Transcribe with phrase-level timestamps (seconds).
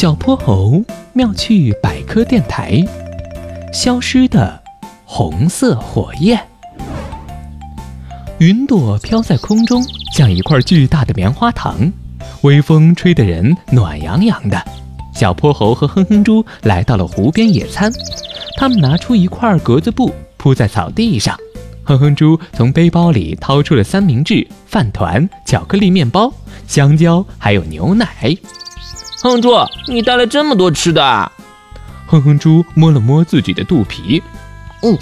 [0.00, 2.82] 小泼猴妙趣百科电台，
[3.70, 4.58] 消失的
[5.04, 6.40] 红色火焰。
[8.38, 9.84] 云朵飘在空中，
[10.16, 11.92] 像一块巨大的棉花糖，
[12.40, 14.64] 微风吹得人暖洋洋的。
[15.14, 17.92] 小泼猴和哼哼猪来到了湖边野餐，
[18.56, 21.36] 他们拿出一块格子布铺在草地上。
[21.84, 26.32] 哼哼猪从背包里掏出了三明治、饭团、巧克力面包、
[26.66, 28.34] 香蕉，还有牛奶。
[29.22, 29.50] 哼哼猪，
[29.86, 31.32] 你带了这么多吃的？
[32.06, 34.22] 哼哼猪摸了摸自己的肚皮。
[34.82, 34.96] 嗯，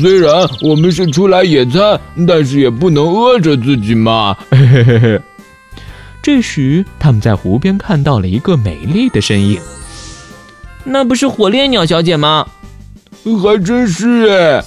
[0.00, 4.34] 虽然我们是出来野餐，但是也不能饿着自己嘛。
[4.50, 5.20] 嘿嘿嘿嘿。
[6.22, 9.60] 这时，他们在湖边看到了一个美丽的身影。
[10.84, 12.46] 那不是火烈鸟小姐吗？
[13.42, 14.64] 还真是哎。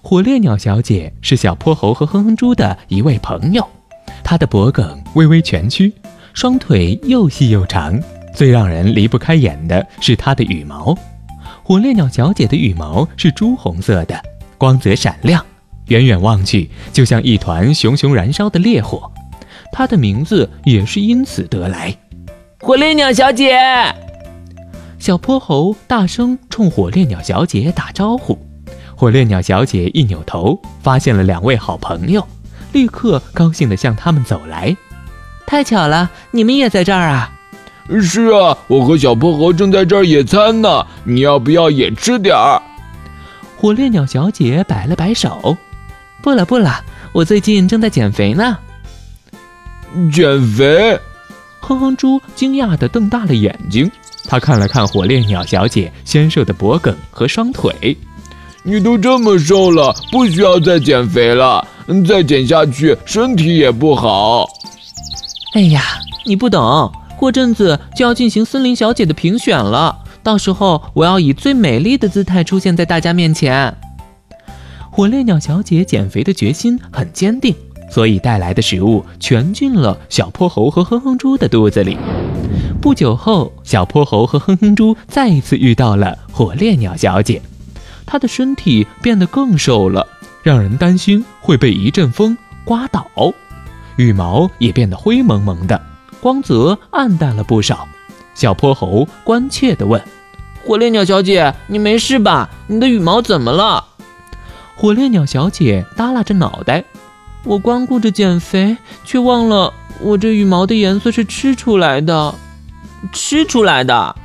[0.00, 3.68] 火烈鸟小姐是小泼猴和哼哼猪的一位朋友，
[4.24, 5.92] 她的脖颈微微蜷曲。
[6.34, 8.00] 双腿又细又长，
[8.34, 10.96] 最让人离不开眼的是它的羽毛。
[11.62, 14.20] 火烈鸟小姐的羽毛是朱红色的，
[14.58, 15.44] 光泽闪亮，
[15.86, 19.10] 远远望去就像一团熊熊燃烧的烈火。
[19.72, 21.94] 它的名字也是因此得来。
[22.60, 23.56] 火烈鸟小姐，
[24.98, 28.38] 小泼猴大声冲火烈鸟小姐打招呼。
[28.94, 32.26] 火烈鸟小姐一扭头，发现了两位好朋友，
[32.72, 34.76] 立刻高兴地向他们走来。
[35.52, 37.30] 太巧了，你们也在这儿啊！
[38.00, 40.86] 是啊，我和小泼猴正在这儿野餐呢。
[41.04, 42.58] 你要不要也吃点儿？
[43.58, 45.54] 火烈鸟小姐摆了摆手
[46.24, 48.56] ：“不了不了，我最近正在减肥呢。”
[50.10, 50.98] 减肥？
[51.60, 53.92] 哼哼猪惊讶地瞪大了眼睛，
[54.26, 57.94] 他看了看火烈鸟小姐纤瘦的脖颈和双腿
[58.64, 61.68] ：“你都这么瘦了，不需要再减肥了。
[62.08, 64.48] 再减下去，身体也不好。”
[65.54, 65.82] 哎呀，
[66.24, 73.76] 你不懂，过阵子就要进行森林小姐的评选了，到时候我要以最美丽的姿态出现在大家面前。
[74.90, 77.54] 火烈鸟小姐减肥的决心很坚定，
[77.90, 81.98] 所以带来的食物全进了小泼猴和哼哼猪的肚子里。
[82.80, 87.42] 不久后，小泼猴和哼哼猪再一次遇到了火烈鸟小姐，
[88.06, 90.06] 她的身体变得更瘦了，
[90.42, 93.06] 让人担心会被一阵风刮倒。
[93.96, 95.80] 羽毛也变得灰蒙蒙的，
[96.20, 97.86] 光泽暗淡了不少。
[98.34, 100.02] 小泼猴关切地问
[100.64, 102.48] ：“火烈鸟小姐，你没事吧？
[102.66, 103.84] 你的羽毛怎么了？”
[104.74, 106.84] 火烈鸟小姐耷拉着脑袋
[107.44, 112.34] ：“我光顾着减肥，却忘了我这羽毛的颜色是吃出来的。
[113.12, 114.16] 吃出来的？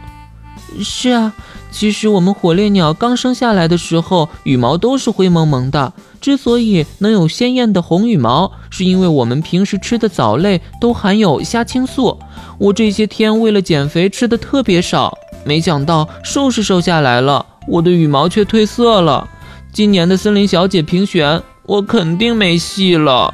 [0.81, 1.33] 是啊，
[1.69, 5.91] 其实我们火烈鸟刚生下来的时候，羽毛都是灰蒙蒙的。”
[6.27, 12.19] 之所以能有鲜艳的红羽毛，是因为我们平时吃的藻类都含有虾青素。
[12.57, 19.25] 我这些天为了减肥吃的特别少，没想到瘦是瘦下来了，我的羽毛却褪色了。
[19.71, 23.33] 今年的森林小姐评选，我肯定没戏了。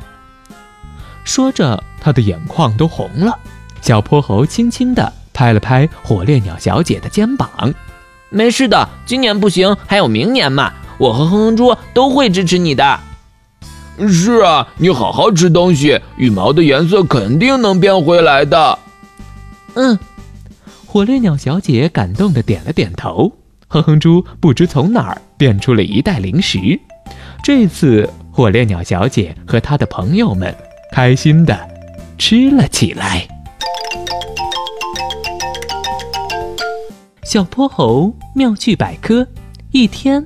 [1.23, 3.35] 说着，他的眼眶都红了。
[3.81, 7.49] 小泼猴轻轻地拍了拍火烈鸟小姐的肩膀
[8.29, 10.71] ：“没事的，今年不行，还有明年嘛。”
[11.03, 12.97] 我和哼哼猪都会支持你的。
[14.07, 18.79] 是啊，你好好吃东西，羽毛的颜色肯定能变回来的。
[19.73, 19.99] 嗯，
[20.85, 23.29] 火烈鸟小姐感动的点了点头。
[23.67, 26.79] 哼哼猪不知从哪儿变出了一袋零食，
[27.43, 30.55] 这次火烈鸟小姐和她的朋友们
[30.93, 31.59] 开心的
[32.17, 33.27] 吃了起来。
[37.25, 39.27] 小泼猴妙趣百科，
[39.71, 40.25] 一天。